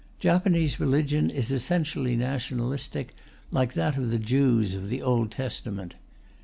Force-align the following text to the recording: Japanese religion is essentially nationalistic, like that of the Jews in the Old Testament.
Japanese 0.17 0.79
religion 0.79 1.29
is 1.29 1.51
essentially 1.51 2.15
nationalistic, 2.15 3.13
like 3.51 3.73
that 3.73 3.95
of 3.97 4.09
the 4.09 4.17
Jews 4.17 4.73
in 4.73 4.89
the 4.89 5.03
Old 5.03 5.29
Testament. 5.29 5.93